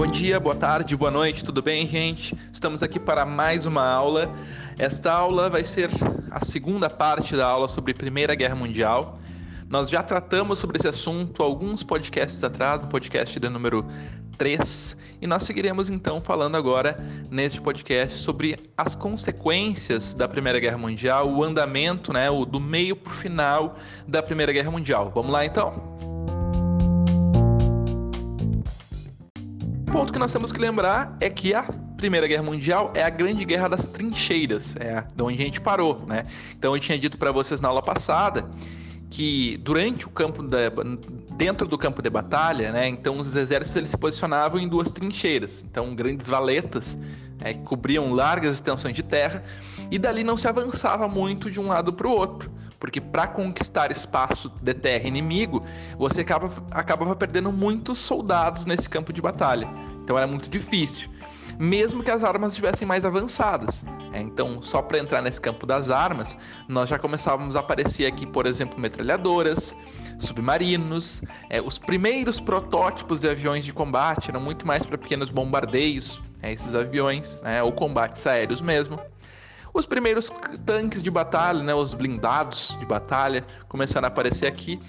[0.00, 2.34] Bom dia, boa tarde, boa noite, tudo bem, gente?
[2.50, 4.34] Estamos aqui para mais uma aula.
[4.78, 5.90] Esta aula vai ser
[6.30, 9.18] a segunda parte da aula sobre Primeira Guerra Mundial.
[9.68, 13.84] Nós já tratamos sobre esse assunto alguns podcasts atrás, um podcast de número
[14.38, 16.98] 3, e nós seguiremos então falando agora
[17.30, 22.96] neste podcast sobre as consequências da Primeira Guerra Mundial, o andamento, né, o do meio
[22.96, 23.76] para o final
[24.08, 25.12] da Primeira Guerra Mundial.
[25.14, 26.09] Vamos lá então?
[29.90, 31.64] Ponto que nós temos que lembrar é que a
[31.96, 36.04] Primeira Guerra Mundial é a grande guerra das trincheiras, é de onde a gente parou,
[36.06, 36.26] né?
[36.56, 38.48] Então eu tinha dito para vocês na aula passada
[39.10, 40.70] que durante o campo de,
[41.32, 42.86] dentro do campo de batalha, né?
[42.86, 46.96] Então os exércitos eles se posicionavam em duas trincheiras, então grandes valetas
[47.40, 49.42] né, que cobriam largas extensões de terra
[49.90, 52.48] e dali não se avançava muito de um lado para o outro
[52.80, 55.62] porque para conquistar espaço de terra inimigo,
[55.98, 59.68] você acaba, acabava perdendo muitos soldados nesse campo de batalha.
[60.02, 61.08] Então era muito difícil,
[61.58, 63.84] mesmo que as armas estivessem mais avançadas.
[64.12, 68.26] É, então, só para entrar nesse campo das armas, nós já começávamos a aparecer aqui,
[68.26, 69.76] por exemplo, metralhadoras,
[70.18, 76.20] submarinos, é, os primeiros protótipos de aviões de combate eram muito mais para pequenos bombardeios,
[76.42, 78.98] é, esses aviões, né, ou combates aéreos mesmo.
[79.72, 80.30] Os primeiros
[80.66, 84.80] tanques de batalha, né, os blindados de batalha, começaram a aparecer aqui.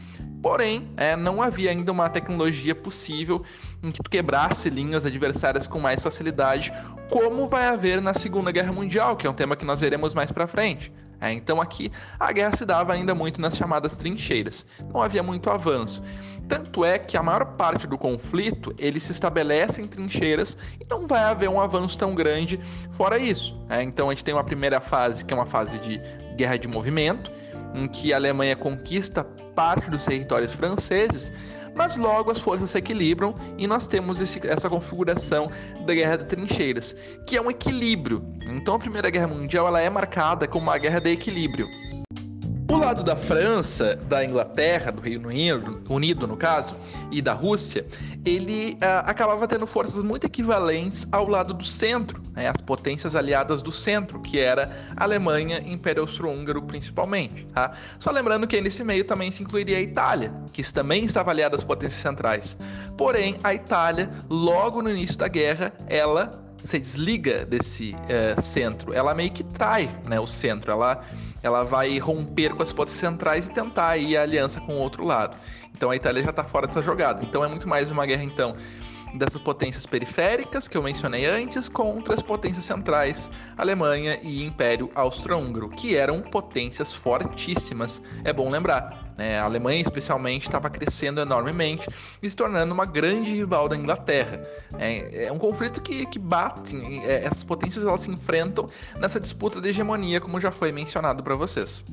[0.41, 3.43] Porém, é, não havia ainda uma tecnologia possível
[3.83, 6.73] em que tu quebrasse linhas adversárias com mais facilidade,
[7.11, 10.31] como vai haver na Segunda Guerra Mundial, que é um tema que nós veremos mais
[10.31, 10.91] para frente.
[11.21, 15.49] É, então aqui a guerra se dava ainda muito nas chamadas trincheiras, não havia muito
[15.51, 16.01] avanço.
[16.49, 21.07] Tanto é que a maior parte do conflito ele se estabelece em trincheiras e não
[21.07, 22.59] vai haver um avanço tão grande
[22.93, 23.55] fora isso.
[23.69, 26.01] É, então a gente tem uma primeira fase que é uma fase de
[26.35, 27.31] guerra de movimento,
[27.75, 29.23] em que a Alemanha conquista
[29.55, 31.31] parte dos territórios franceses,
[31.75, 35.51] mas logo as forças se equilibram e nós temos esse, essa configuração
[35.85, 38.23] da guerra de trincheiras, que é um equilíbrio.
[38.49, 41.67] Então a Primeira Guerra Mundial ela é marcada como uma guerra de equilíbrio.
[42.71, 46.73] O lado da França, da Inglaterra, do Reino Unido, no caso,
[47.11, 47.85] e da Rússia,
[48.23, 53.61] ele uh, acabava tendo forças muito equivalentes ao lado do centro, né, as potências aliadas
[53.61, 57.45] do centro, que era Alemanha Império Austro-Húngaro principalmente.
[57.53, 57.73] Tá?
[57.99, 61.65] Só lembrando que nesse meio também se incluiria a Itália, que também estava aliada às
[61.65, 62.57] potências centrais.
[62.97, 69.13] Porém, a Itália, logo no início da guerra, ela se desliga desse uh, centro, ela
[69.13, 71.03] meio que trai né, o centro, ela
[71.43, 75.03] ela vai romper com as potências centrais e tentar ir a aliança com o outro
[75.03, 75.37] lado.
[75.75, 77.23] Então a Itália já está fora dessa jogada.
[77.23, 78.55] Então é muito mais uma guerra então
[79.13, 85.69] dessas potências periféricas que eu mencionei antes contra as potências centrais, Alemanha e Império Austro-Húngaro,
[85.69, 88.01] que eram potências fortíssimas.
[88.23, 89.13] É bom lembrar.
[89.17, 89.37] Né?
[89.37, 91.87] A Alemanha, especialmente, estava crescendo enormemente
[92.21, 94.41] e se tornando uma grande rival da Inglaterra.
[94.79, 99.61] É, é um conflito que, que bate, é, essas potências elas se enfrentam nessa disputa
[99.61, 101.83] de hegemonia, como já foi mencionado para vocês.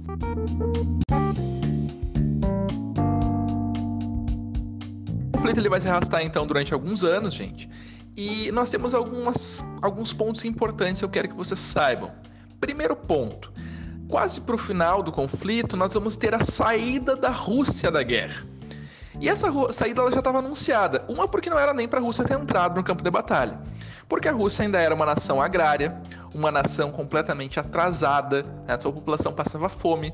[5.49, 7.69] Conflito ele vai se arrastar então durante alguns anos, gente.
[8.17, 12.11] E nós temos algumas, alguns pontos importantes que eu quero que vocês saibam.
[12.61, 13.53] Primeiro ponto:
[14.09, 18.47] quase para o final do conflito, nós vamos ter a saída da Rússia da guerra.
[19.21, 21.05] E essa saída ela já estava anunciada.
[21.09, 23.59] Uma porque não era nem para a Rússia ter entrado no campo de batalha.
[24.09, 26.01] Porque a Rússia ainda era uma nação agrária,
[26.33, 28.79] uma nação completamente atrasada, né?
[28.79, 30.13] sua população passava fome.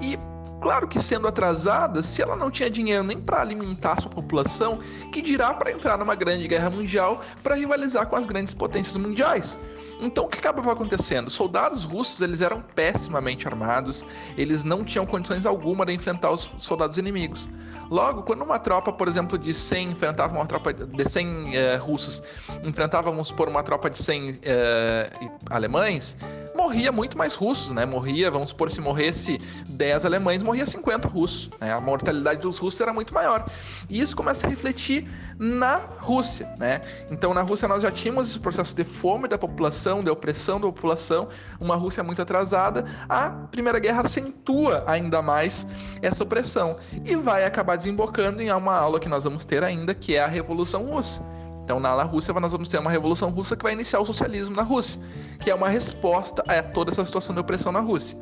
[0.00, 0.18] E
[0.60, 4.78] Claro que sendo atrasada, se ela não tinha dinheiro nem para alimentar sua população,
[5.12, 9.58] que dirá para entrar numa grande guerra mundial para rivalizar com as grandes potências mundiais.
[10.00, 11.28] Então o que acabava acontecendo?
[11.28, 14.04] Os soldados russos eles eram pessimamente armados,
[14.36, 17.48] eles não tinham condições alguma de enfrentar os soldados inimigos.
[17.90, 22.22] Logo, quando uma tropa, por exemplo, de 100 enfrentava uma tropa de 100 eh, russos,
[22.64, 25.10] enfrentávamos por uma tropa de 100 eh,
[25.48, 26.16] alemães,
[26.66, 27.86] morria muito mais russos, né?
[27.86, 31.48] Morria, vamos supor, se morresse 10 alemães, morria 50 russos.
[31.60, 31.72] Né?
[31.72, 33.46] A mortalidade dos russos era muito maior.
[33.88, 35.08] E isso começa a refletir
[35.38, 36.82] na Rússia, né?
[37.08, 40.66] Então, na Rússia nós já tínhamos esse processo de fome da população, de opressão da
[40.66, 41.28] população,
[41.60, 42.84] uma Rússia muito atrasada.
[43.08, 45.64] A Primeira Guerra acentua ainda mais
[46.02, 50.16] essa opressão e vai acabar desembocando em uma aula que nós vamos ter ainda, que
[50.16, 51.35] é a Revolução Russa.
[51.66, 54.62] Então, na Rússia, nós vamos ter uma revolução russa que vai iniciar o socialismo na
[54.62, 55.00] Rússia,
[55.40, 58.16] que é uma resposta a toda essa situação de opressão na Rússia.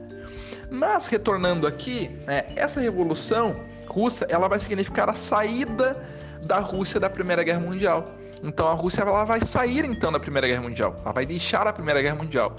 [0.70, 3.54] Mas, retornando aqui, né, essa revolução
[3.86, 5.94] russa ela vai significar a saída
[6.42, 8.08] da Rússia da Primeira Guerra Mundial.
[8.42, 11.72] Então, a Rússia ela vai sair então da Primeira Guerra Mundial, ela vai deixar a
[11.72, 12.56] Primeira Guerra Mundial.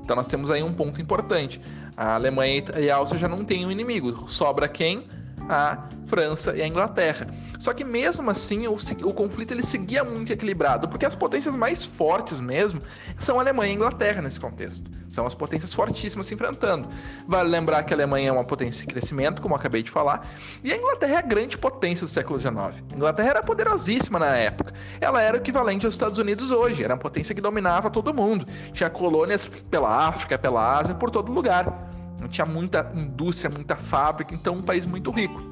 [0.00, 1.60] Então, nós temos aí um ponto importante.
[1.96, 4.30] A Alemanha e a Áustria já não têm um inimigo.
[4.30, 5.04] Sobra quem?
[5.48, 7.26] a França e a Inglaterra.
[7.58, 11.84] Só que mesmo assim o, o, conflito ele seguia muito equilibrado, porque as potências mais
[11.84, 12.80] fortes mesmo
[13.18, 14.88] são Alemanha e a Inglaterra nesse contexto.
[15.08, 16.88] São as potências fortíssimas se enfrentando.
[17.26, 20.28] Vale lembrar que a Alemanha é uma potência em crescimento, como acabei de falar,
[20.62, 22.56] e a Inglaterra é a grande potência do século XIX.
[22.56, 24.72] A Inglaterra era poderosíssima na época.
[25.00, 28.46] Ela era o equivalente aos Estados Unidos hoje, era uma potência que dominava todo mundo.
[28.72, 31.86] Tinha colônias pela África, pela Ásia, por todo lugar.
[32.30, 35.47] Tinha muita indústria, muita fábrica, então um país muito rico.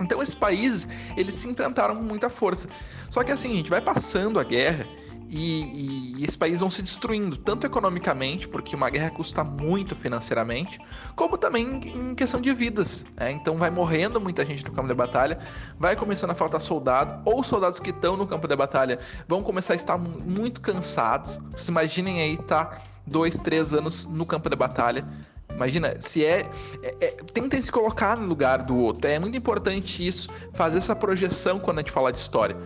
[0.00, 2.68] Então esses países, eles se enfrentaram com muita força.
[3.10, 4.86] Só que assim, gente vai passando a guerra
[5.28, 9.96] e, e, e, esses países vão se destruindo, tanto economicamente, porque uma guerra custa muito
[9.96, 10.78] financeiramente,
[11.16, 13.04] como também em questão de vidas.
[13.16, 13.32] Né?
[13.32, 15.38] Então vai morrendo muita gente no campo de batalha,
[15.78, 19.72] vai começando a faltar soldado, ou soldados que estão no campo de batalha vão começar
[19.72, 21.38] a estar muito cansados.
[21.50, 22.80] Vocês imaginem aí, tá?
[23.06, 25.04] Dois, três anos no campo de batalha
[25.54, 26.50] Imagina, se é,
[26.82, 29.08] é, é, Tentem se colocar no lugar do outro.
[29.08, 32.56] É muito importante isso, fazer essa projeção quando a gente fala de história.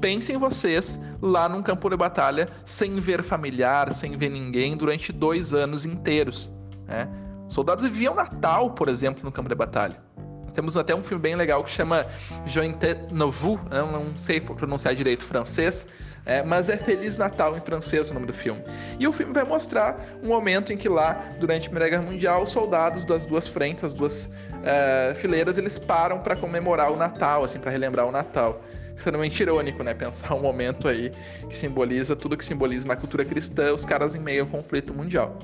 [0.00, 5.54] Pensem vocês lá num campo de batalha, sem ver familiar, sem ver ninguém, durante dois
[5.54, 6.50] anos inteiros.
[6.86, 7.08] Né?
[7.48, 10.11] Soldados viviam Natal, por exemplo, no campo de batalha.
[10.52, 12.06] Temos até um filme bem legal que chama
[12.46, 15.86] Jointet Nouveau, eu não sei pronunciar direito francês,
[16.24, 18.62] é, mas é Feliz Natal em francês o nome do filme.
[18.98, 22.42] E o filme vai mostrar um momento em que lá, durante a Primeira Guerra Mundial,
[22.42, 27.44] os soldados das duas frentes, as duas uh, fileiras, eles param para comemorar o Natal,
[27.44, 28.62] assim, para relembrar o Natal.
[28.94, 29.94] Extremamente irônico, né?
[29.94, 31.12] Pensar um momento aí
[31.48, 35.38] que simboliza tudo que simboliza na cultura cristã, os caras em meio ao conflito mundial.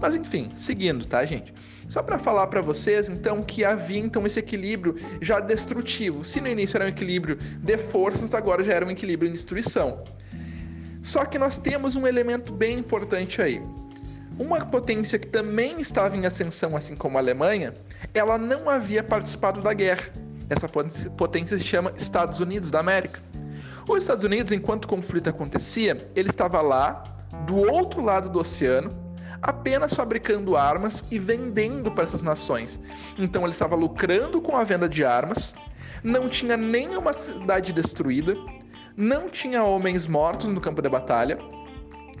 [0.00, 1.52] Mas enfim, seguindo, tá, gente?
[1.88, 6.24] Só para falar para vocês, então, que havia então esse equilíbrio já destrutivo.
[6.24, 10.02] Se no início era um equilíbrio de forças, agora já era um equilíbrio em destruição.
[11.00, 13.62] Só que nós temos um elemento bem importante aí.
[14.38, 17.72] Uma potência que também estava em ascensão, assim como a Alemanha,
[18.12, 20.10] ela não havia participado da guerra.
[20.48, 23.20] Essa potência se chama Estados Unidos da América.
[23.88, 27.04] Os Estados Unidos, enquanto o conflito acontecia, ele estava lá,
[27.46, 29.06] do outro lado do oceano,
[29.42, 32.80] apenas fabricando armas e vendendo para essas nações.
[33.18, 35.54] Então ele estava lucrando com a venda de armas,
[36.02, 38.36] não tinha nenhuma cidade destruída,
[38.96, 41.38] não tinha homens mortos no campo de batalha,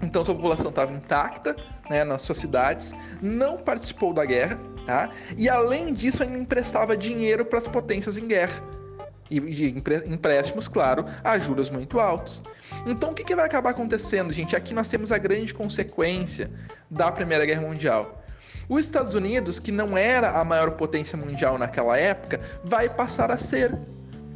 [0.02, 1.56] então sua população estava intacta
[1.88, 5.10] né, nas suas cidades, não participou da guerra, tá?
[5.36, 8.62] e além disso ainda emprestava dinheiro para as potências em guerra
[9.30, 9.74] e
[10.06, 12.42] empréstimos, claro, a juros muito altos.
[12.86, 14.54] Então, o que, que vai acabar acontecendo, gente?
[14.54, 16.50] Aqui nós temos a grande consequência
[16.88, 18.22] da Primeira Guerra Mundial.
[18.68, 23.38] Os Estados Unidos, que não era a maior potência mundial naquela época, vai passar a
[23.38, 23.76] ser.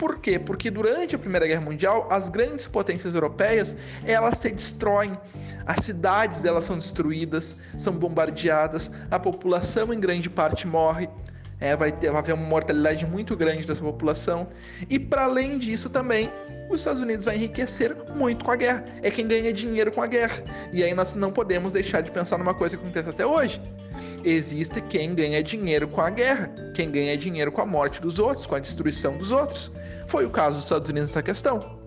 [0.01, 0.39] Por quê?
[0.39, 3.77] Porque durante a Primeira Guerra Mundial, as grandes potências europeias,
[4.07, 5.13] elas se destroem.
[5.67, 11.07] As cidades delas são destruídas, são bombardeadas, a população em grande parte morre,
[11.61, 14.49] é, vai, ter, vai haver uma mortalidade muito grande dessa população.
[14.89, 16.33] E para além disso também,
[16.71, 18.83] os Estados Unidos vai enriquecer muito com a guerra.
[19.03, 20.43] É quem ganha dinheiro com a guerra.
[20.73, 23.61] E aí nós não podemos deixar de pensar numa coisa que acontece até hoje.
[24.25, 28.47] Existe quem ganha dinheiro com a guerra, quem ganha dinheiro com a morte dos outros,
[28.47, 29.71] com a destruição dos outros.
[30.11, 31.79] Foi o caso dos Estados Unidos nessa questão.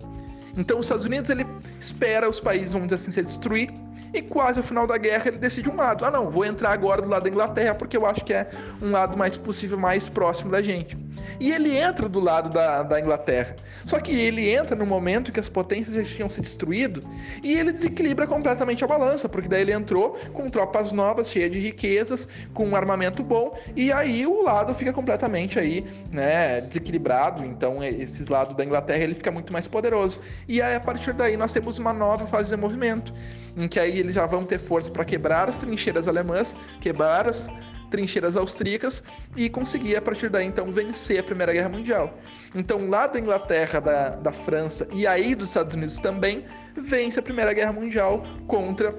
[0.56, 1.46] Então os Estados Unidos ele
[1.78, 3.68] espera os países, vamos dizer assim, se destruir
[4.14, 6.06] e quase ao final da guerra ele decide um lado.
[6.06, 8.48] Ah, não, vou entrar agora do lado da Inglaterra porque eu acho que é
[8.80, 10.96] um lado mais possível, mais próximo da gente.
[11.40, 13.56] E ele entra do lado da, da Inglaterra.
[13.84, 17.04] Só que ele entra no momento que as potências já tinham se destruído
[17.42, 21.58] e ele desequilibra completamente a balança, porque daí ele entrou com tropas novas, cheias de
[21.58, 27.44] riquezas, com um armamento bom, e aí o lado fica completamente aí, né, desequilibrado.
[27.44, 30.20] Então, esses lados da Inglaterra ele fica muito mais poderoso.
[30.48, 33.12] E aí, a partir daí, nós temos uma nova fase de movimento,
[33.56, 37.50] em que aí eles já vão ter força para quebrar as trincheiras alemãs, quebrar as
[37.94, 39.04] trincheiras austríacas
[39.36, 42.18] e conseguir, a partir daí, então, vencer a Primeira Guerra Mundial.
[42.52, 46.44] Então, lá da Inglaterra, da, da França e aí dos Estados Unidos também,
[46.76, 48.92] vence a Primeira Guerra Mundial contra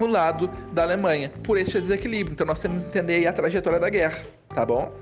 [0.00, 2.32] o lado da Alemanha, por este desequilíbrio.
[2.32, 4.92] Então, nós temos que entender a trajetória da guerra, tá bom?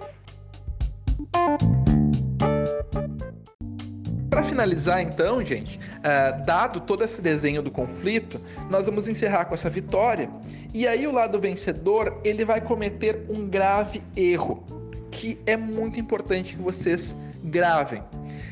[4.35, 9.55] Para finalizar, então, gente, uh, dado todo esse desenho do conflito, nós vamos encerrar com
[9.55, 10.29] essa vitória.
[10.75, 14.67] E aí o lado vencedor ele vai cometer um grave erro,
[15.13, 18.03] que é muito importante que vocês gravem.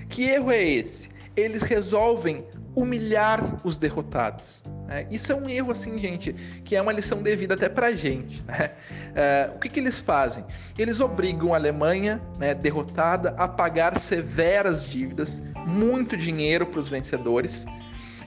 [0.09, 1.09] Que erro é esse?
[1.35, 2.45] Eles resolvem
[2.77, 4.63] humilhar os derrotados.
[4.93, 5.07] Né?
[5.11, 6.35] Isso é um erro, assim, gente,
[6.65, 8.45] que é uma lição de vida até pra gente.
[8.45, 8.71] Né?
[9.13, 10.45] Uh, o que, que eles fazem?
[10.79, 17.65] Eles obrigam a Alemanha, né, derrotada, a pagar severas dívidas, muito dinheiro para os vencedores.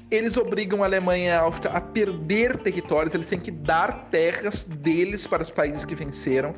[0.09, 4.63] Eles obrigam a Alemanha e a Áustria a perder territórios, eles têm que dar terras
[4.63, 6.55] deles para os países que venceram.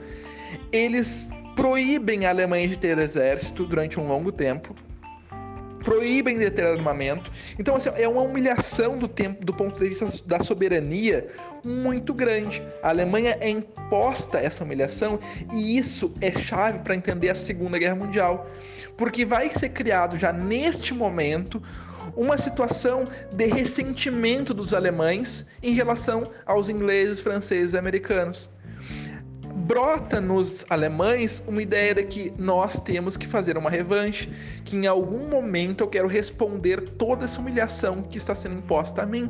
[0.71, 4.75] Eles proíbem a Alemanha de ter exército durante um longo tempo,
[5.87, 7.31] proíbem de ter armamento.
[7.57, 11.29] Então, assim, é uma humilhação do tempo, do ponto de vista da soberania
[11.63, 12.61] muito grande.
[12.83, 15.17] A Alemanha é imposta essa humilhação
[15.53, 18.49] e isso é chave para entender a Segunda Guerra Mundial,
[18.97, 21.63] porque vai ser criado já neste momento
[22.17, 28.51] uma situação de ressentimento dos alemães em relação aos ingleses, franceses e americanos
[29.67, 34.31] brota nos alemães uma ideia de que nós temos que fazer uma revanche,
[34.63, 39.05] que em algum momento eu quero responder toda essa humilhação que está sendo imposta a
[39.05, 39.29] mim.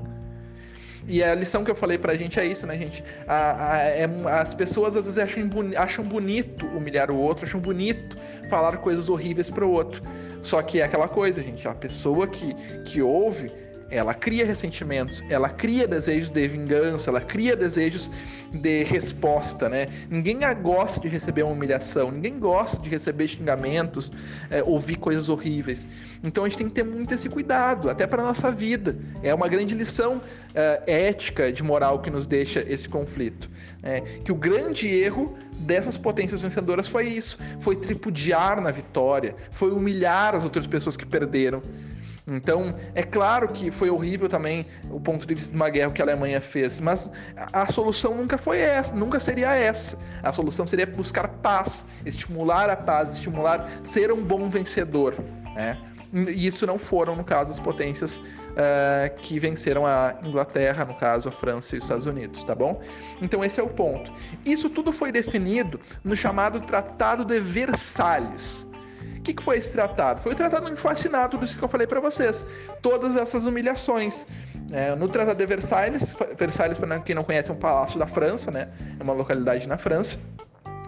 [1.08, 3.04] E a lição que eu falei pra gente é isso, né, gente?
[3.28, 4.06] A, a, é,
[4.40, 8.16] as pessoas às vezes acham, boni acham bonito humilhar o outro, acham bonito
[8.50, 10.04] falar coisas horríveis pro outro.
[10.44, 12.54] Só que é aquela coisa, gente, a pessoa que,
[12.84, 13.52] que ouve
[13.90, 18.12] ela cria ressentimentos, ela cria desejos de vingança, ela cria desejos
[18.52, 19.88] de resposta, né?
[20.10, 24.12] Ninguém gosta de receber uma humilhação, ninguém gosta de receber xingamentos,
[24.50, 25.88] é, ouvir coisas horríveis.
[26.24, 28.98] Então a gente tem que ter muito esse cuidado, até para nossa vida.
[29.24, 30.22] É uma grande lição
[30.54, 33.50] é, ética, de moral que nos deixa esse conflito.
[33.84, 39.72] É, que o grande erro dessas potências vencedoras foi isso, foi tripudiar na vitória, foi
[39.72, 41.62] humilhar as outras pessoas que perderam.
[42.28, 46.02] Então, é claro que foi horrível também o ponto de vista de uma guerra que
[46.02, 47.10] a Alemanha fez, mas
[47.54, 49.98] a, solução nunca foi essa, nunca seria essa.
[50.22, 55.16] A solução seria buscar paz, estimular a paz, estimular ser um bom vencedor,
[55.56, 55.78] né?
[56.14, 61.30] E isso não foram, no caso, as potências uh, que venceram a Inglaterra, no caso,
[61.30, 62.82] a França e os Estados Unidos, tá bom?
[63.22, 64.12] Então esse é o ponto.
[64.46, 68.68] Isso tudo foi definido no chamado Tratado de Versalhes
[69.28, 70.22] que, que foi esse tratado?
[70.22, 72.46] Foi o tratado onde foi assinado tudo isso que eu falei para vocês.
[72.82, 74.26] Todas essas humilhações.
[74.72, 78.52] É, no Tratado de Versailles, Versailles, para quem não conhece, é um palácio da França,
[78.52, 78.70] né?
[79.00, 80.18] É uma localidade na França.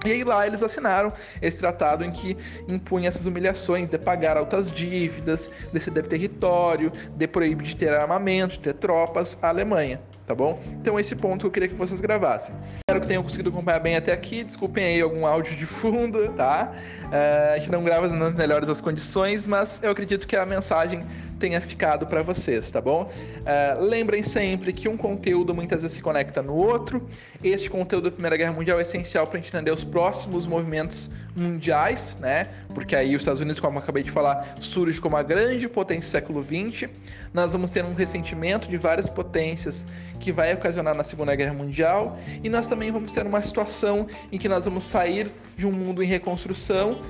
[0.06, 2.38] E aí lá eles assinaram esse tratado em que
[2.70, 8.54] impunha essas humilhações de pagar altas dívidas, de ceder território, de proibir de ter armamento,
[8.54, 10.00] de ter tropas à Alemanha
[10.30, 10.62] tá bom?
[10.80, 12.54] Então esse ponto eu queria que vocês gravassem.
[12.78, 14.44] Espero que tenham conseguido acompanhar bem até aqui.
[14.44, 16.72] Desculpem aí algum áudio de fundo, tá?
[17.06, 21.04] Uh, a gente não grava nas melhores as condições, mas eu acredito que a mensagem
[21.40, 23.10] tenha ficado para vocês, tá bom?
[23.10, 27.08] Uh, lembrem sempre que um conteúdo muitas vezes se conecta no outro.
[27.44, 32.50] Este conteúdo da Primeira Guerra Mundial é essencial para entender os próximos movimentos mundiais, né?
[32.74, 36.10] Porque aí os Estados Unidos, como eu acabei de falar, surge como a grande potência
[36.10, 36.90] do século XX.
[37.34, 39.86] Nós vamos ter um ressentimento de várias potências
[40.20, 44.38] que vai ocasionar na Segunda Guerra Mundial e nós também vamos ter uma situação em
[44.38, 47.02] que nós vamos sair de um mundo em reconstrução.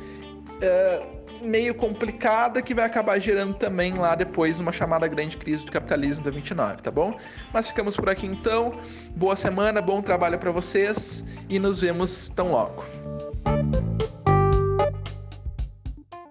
[0.62, 5.72] Uh, meio complicada que vai acabar gerando também lá depois uma chamada grande crise do
[5.72, 7.18] capitalismo da 29, tá bom?
[7.54, 8.80] Mas ficamos por aqui então.
[9.16, 12.99] Boa semana, bom trabalho para vocês e nos vemos tão logo.